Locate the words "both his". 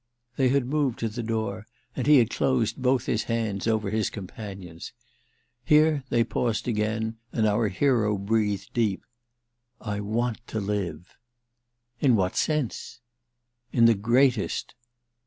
2.81-3.25